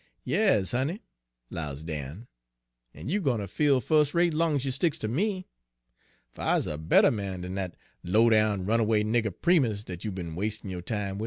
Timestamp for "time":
10.81-11.19